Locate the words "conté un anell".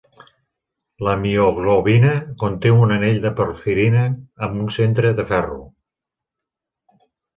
2.43-3.19